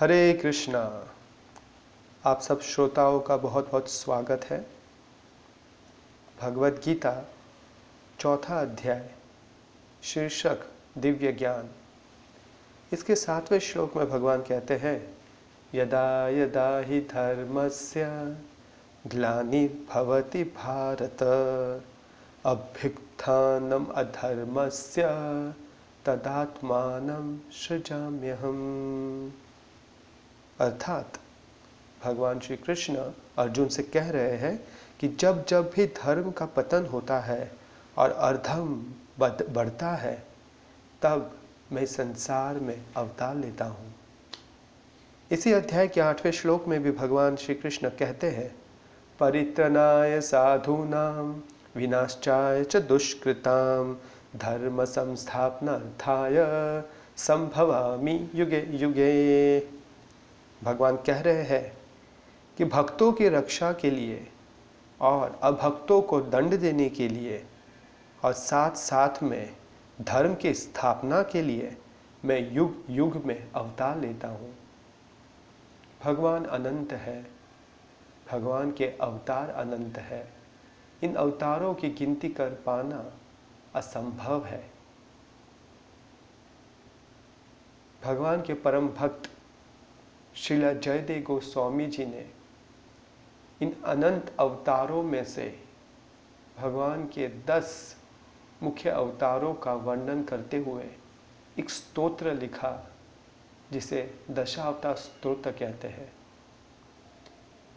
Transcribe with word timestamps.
हरे 0.00 0.32
कृष्णा, 0.32 1.08
आप 2.24 2.40
सब 2.40 2.60
श्रोताओं 2.60 3.20
का 3.20 3.36
बहुत 3.36 3.70
बहुत 3.70 3.90
स्वागत 3.90 4.44
है। 4.44 4.66
भगवत 6.42 6.80
गीता, 6.84 7.28
चौथा 8.20 8.60
अध्याय, 8.60 9.10
शीर्षक, 10.02 10.58
दिव्य 10.98 11.32
ज्ञान। 11.32 11.68
इसके 12.92 13.14
सातवें 13.14 13.58
श्लोक 13.58 13.96
में 13.96 14.10
भगवान 14.10 14.42
कहते 14.42 14.74
हैं, 14.74 15.16
यदा 15.74 16.28
यदा 16.28 16.78
ही 16.78 17.00
धर्मस्य 17.00 18.06
ग्लानिर्भवति 19.06 20.44
भारत, 20.44 21.22
अभ्युत्थानम 22.46 23.84
अधर्मस्य 23.84 25.02
तदात्मान 26.06 27.40
सृजाम्यहम। 27.52 28.58
अर्थात 30.60 31.18
भगवान 32.04 32.40
श्री 32.40 32.56
कृष्ण 32.56 32.94
अर्जुन 33.38 33.68
से 33.68 33.82
कह 33.82 34.10
रहे 34.10 34.36
हैं 34.36 34.58
कि 35.00 35.08
जब 35.08 35.44
जब 35.46 35.70
भी 35.76 35.86
धर्म 35.86 36.30
का 36.30 36.46
पतन 36.46 36.86
होता 36.86 37.18
है 37.20 37.50
और 37.98 38.10
अधर्म 38.10 38.74
बढ़ता 39.18 39.94
है, 39.94 40.26
तब 41.02 41.30
मैं 41.72 41.86
संसार 41.86 42.54
में 42.54 42.82
अवतार 42.96 43.36
लेता 43.36 43.64
हूँ। 43.64 43.94
इसी 45.30 45.52
अध्याय 45.52 45.88
के 45.88 46.00
आठवें 46.00 46.32
श्लोक 46.32 46.66
में 46.68 46.82
भी 46.82 46.90
भगवान 46.90 47.36
श्री 47.36 47.54
कृष्ण 47.54 47.88
कहते 47.88 48.30
हैं, 48.30 48.54
परित्रनाय 49.18 50.20
साधूनाम 50.20 51.34
विनाश्चाय 51.76 52.64
च 52.64 52.76
दुष्कृताम 52.76 53.96
धर्म 54.36 54.84
संस्थापनार्थाय 54.84 56.36
संभवामी 57.16 58.30
युगे 58.34 58.66
युगे। 58.72 59.77
भगवान 60.64 60.96
कह 60.96 61.20
रहे 61.20 61.42
हैं 61.42 61.78
कि 62.56 62.64
भक्तों 62.64 63.12
की 63.12 63.28
रक्षा 63.28 63.72
के 63.72 63.90
लिए 63.90 64.28
और 65.00 65.40
अभक्तों 65.42 66.02
को 66.02 66.20
दंड 66.20 66.54
देने 66.54 66.88
के 66.88 67.08
लिए 67.08 67.46
और 68.24 68.32
साथ 68.32 68.70
साथ 68.70 69.22
में 69.22 69.56
धर्म 70.00 70.34
की 70.34 70.54
स्थापना 70.54 71.22
के 71.22 71.42
लिए 71.42 71.76
मैं 72.24 72.52
युग 72.52 72.84
युग 72.90 73.24
में 73.24 73.52
अवतार 73.52 74.00
लेता 74.00 74.28
हूँ। 74.28 74.54
भगवान 76.04 76.44
अनंत 76.44 76.92
है। 76.92 77.26
भगवान 78.32 78.72
के 78.72 78.84
अवतार 78.84 79.50
अनंत 79.50 79.98
है। 79.98 80.32
इन 81.02 81.14
अवतारों 81.14 81.74
की 81.74 81.90
गिनती 81.90 82.28
कर 82.28 82.50
पाना 82.50 83.12
असंभव 83.74 84.44
है। 84.46 84.70
भगवान 88.04 88.42
के 88.42 88.54
परम 88.54 88.88
भक्त 88.88 89.30
श्रीला 90.38 90.72
जयदेव 90.72 91.22
गोस्वामी 91.22 91.86
जी 91.86 92.06
ने 92.06 92.30
इन 93.62 93.76
अनंत 93.84 94.32
अवतारों 94.40 95.02
में 95.02 95.24
से 95.24 95.60
भगवान 96.58 97.04
के 97.06 97.28
दस 97.28 97.96
मुख्य 98.62 98.90
अवतारों 98.90 99.54
का 99.54 99.74
वर्णन 99.74 100.22
करते 100.22 100.56
हुए 100.56 100.84
एक 101.58 101.70
स्तोत्र 101.70 102.34
लिखा, 102.34 102.90
जिसे 103.72 104.20
दशावतार 104.30 104.96
स्तोत्र 104.96 105.52
कहते 105.52 105.88
हैं। 105.88 106.12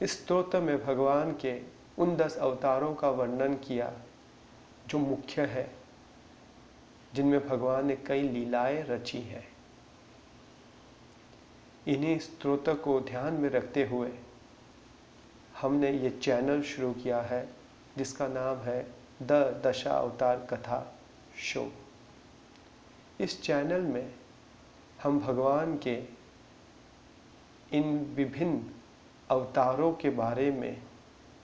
इस 0.02 0.12
स्तोत्र 0.12 0.60
में 0.60 0.86
भगवान 0.86 1.32
के 1.32 1.62
उन 1.98 2.16
दस 2.16 2.38
अवतारों 2.38 2.96
का 2.96 3.10
वर्णन 3.10 3.54
किया, 3.54 3.94
जो 4.88 4.98
मुख्य 4.98 5.42
है, 5.42 5.72
जिनमें 7.14 7.48
भगवान 7.48 7.86
ने 7.86 7.96
कई 7.96 8.22
लीलाएँ 8.22 8.84
रची 8.84 9.22
हैं। 9.22 9.51
इन्हीं 11.88 12.20
स्त्रोत्र 12.20 12.74
को 12.74 13.00
ध्यान 13.02 13.34
में 13.34 13.50
रखते 13.50 13.86
हुए 13.88 14.12
हमने 15.62 15.92
ये 15.92 16.10
चैनल 16.10 16.62
शुरू 16.62 16.94
किया 16.94 17.22
है, 17.22 17.50
जिसका 17.98 18.28
नाम 18.28 18.58
है 18.58 18.88
द 19.22 19.62
दशा 19.66 19.92
अवतार 19.92 20.48
कथा 20.50 21.00
शो। 21.38 21.74
इस 23.20 23.42
चैनल 23.42 23.82
में 23.82 24.14
हम 25.04 25.20
भगवान 25.20 25.78
के 25.78 26.04
इन 27.72 28.14
विभिन्न 28.16 28.72
अवतारों 29.30 29.94
के 29.94 30.10
बारे 30.10 30.52
में, 30.52 30.82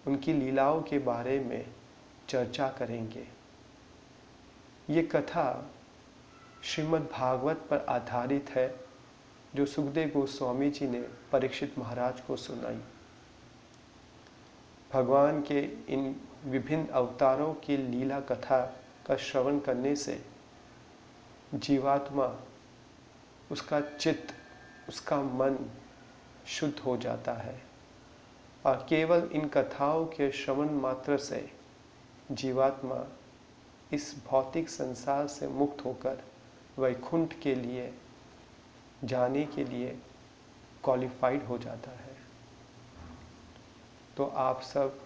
उनकी 0.07 0.33
लीलाओं 0.33 0.81
के 0.81 0.99
बारे 0.99 1.39
में 1.39 1.65
चर्चा 2.29 2.69
करेंगे। 2.69 3.27
ये 4.89 5.03
कथा 5.03 5.71
श्रीमद् 6.63 7.11
भागवत 7.11 7.67
पर 7.69 7.85
आधारित 7.89 8.49
है। 8.49 8.86
जो 9.55 9.65
सुखदेव 9.65 10.09
गोस्वामी 10.09 10.69
जी 10.69 10.87
ने 10.87 11.01
परीक्षित 11.31 11.77
महाराज 11.79 12.21
को 12.21 12.35
सुनाई। 12.35 12.79
भगवान 14.93 15.41
के 15.41 15.61
इन 15.93 16.15
विभिन्न 16.45 16.87
अवतारों 16.87 17.53
की 17.53 17.77
लीला 17.77 18.19
कथा 18.19 18.59
का 19.07 19.15
श्रवण 19.15 19.59
करने 19.59 19.95
से 19.95 20.21
जीवात्मा, 21.53 22.35
उसका 23.51 23.79
चित्त, 23.81 24.33
उसका 24.89 25.21
मन 25.21 25.57
शुद्ध 26.47 26.79
हो 26.79 26.97
जाता 26.97 27.33
है 27.33 27.61
और 28.65 28.85
केवल 28.89 29.29
इन 29.33 29.47
कथाओं 29.47 30.05
के 30.05 30.31
श्रवण 30.31 30.69
मात्र 30.71 31.17
से 31.17 31.49
जीवात्मा 32.31 33.05
इस 33.93 34.15
भौतिक 34.27 34.69
संसार 34.69 35.27
से 35.27 35.47
मुक्त 35.47 35.85
होकर 35.85 36.23
वैकुंठ 36.79 37.33
के 37.41 37.55
लिए 37.55 37.93
जाने 39.03 39.45
के 39.45 39.63
लिए 39.63 39.89
क्वालिफाइड 40.83 41.43
हो 41.43 41.57
जाता 41.57 41.91
है। 41.91 42.15
तो 44.17 44.25
आप 44.25 44.61
सब 44.61 44.99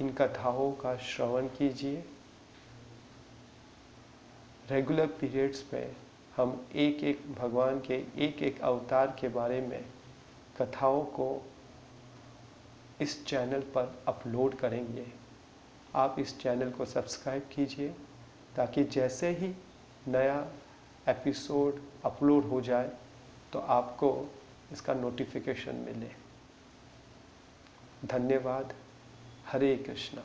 इन 0.00 0.12
कथाओं 0.12 0.72
का 0.72 0.96
श्रवण 0.96 1.46
कीजिए। 1.48 2.04
रेगुलर 4.70 5.06
पीरियड्स 5.06 5.64
में 5.74 5.96
हम 6.36 6.66
एक 6.74 7.04
एक 7.04 7.34
भगवान 7.34 7.80
के 7.80 7.94
एक 8.16 8.42
एक 8.42 8.60
अवतार 8.60 9.16
के 9.20 9.28
बारे 9.28 9.60
में 9.60 9.84
कथाओं 10.60 11.04
को 11.04 11.46
इस 13.00 13.24
चैनल 13.26 13.60
पर 13.60 14.04
अपलोड 14.08 14.54
करेंगे। 14.54 15.06
आप 15.94 16.16
इस 16.18 16.38
चैनल 16.40 16.70
को 16.70 16.84
सब्सक्राइब 16.84 17.48
कीजिए 17.52 17.94
ताकि 18.56 18.84
जैसे 18.84 19.28
ही 19.30 19.54
नया 20.08 20.46
एपिसोड 21.08 21.82
अपलोड 22.04 22.44
हो 22.44 22.60
जाए 22.60 22.92
तो 23.52 23.58
आपको 23.58 24.34
इसका 24.72 24.94
नोटिफिकेशन 24.94 25.74
मिले। 25.74 26.10
धन्यवाद। 28.06 28.74
हरे 29.46 29.76
कृष्णा। 29.76 30.22